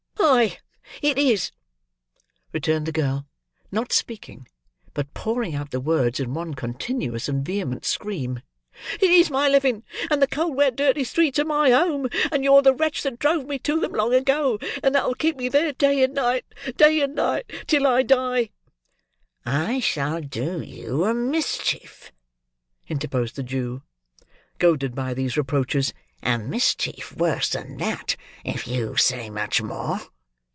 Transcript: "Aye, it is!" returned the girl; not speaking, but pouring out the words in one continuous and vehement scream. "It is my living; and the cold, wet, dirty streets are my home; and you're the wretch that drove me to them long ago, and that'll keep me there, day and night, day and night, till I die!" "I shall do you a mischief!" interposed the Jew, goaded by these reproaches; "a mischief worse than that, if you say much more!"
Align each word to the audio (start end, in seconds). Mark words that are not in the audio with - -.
"Aye, 0.33 0.59
it 1.01 1.17
is!" 1.17 1.51
returned 2.53 2.85
the 2.85 2.91
girl; 2.93 3.25
not 3.69 3.91
speaking, 3.91 4.47
but 4.93 5.13
pouring 5.13 5.55
out 5.55 5.71
the 5.71 5.81
words 5.81 6.21
in 6.21 6.33
one 6.33 6.53
continuous 6.53 7.27
and 7.27 7.45
vehement 7.45 7.83
scream. 7.83 8.41
"It 9.01 9.09
is 9.11 9.29
my 9.29 9.49
living; 9.49 9.83
and 10.09 10.21
the 10.21 10.27
cold, 10.27 10.55
wet, 10.55 10.77
dirty 10.77 11.03
streets 11.03 11.37
are 11.37 11.43
my 11.45 11.71
home; 11.71 12.07
and 12.31 12.45
you're 12.45 12.61
the 12.61 12.73
wretch 12.73 13.03
that 13.03 13.19
drove 13.19 13.45
me 13.45 13.59
to 13.59 13.79
them 13.81 13.91
long 13.91 14.13
ago, 14.13 14.57
and 14.81 14.95
that'll 14.95 15.15
keep 15.15 15.35
me 15.35 15.49
there, 15.49 15.73
day 15.73 16.01
and 16.03 16.13
night, 16.13 16.45
day 16.77 17.01
and 17.01 17.13
night, 17.13 17.51
till 17.67 17.85
I 17.85 18.01
die!" 18.01 18.51
"I 19.45 19.79
shall 19.81 20.21
do 20.21 20.61
you 20.61 21.03
a 21.03 21.13
mischief!" 21.13 22.13
interposed 22.87 23.35
the 23.35 23.43
Jew, 23.43 23.83
goaded 24.59 24.95
by 24.95 25.13
these 25.13 25.35
reproaches; 25.35 25.93
"a 26.23 26.37
mischief 26.37 27.13
worse 27.17 27.49
than 27.49 27.77
that, 27.77 28.15
if 28.45 28.65
you 28.67 28.95
say 28.95 29.29
much 29.29 29.61
more!" 29.61 29.99